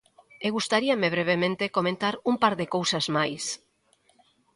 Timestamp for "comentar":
1.77-2.13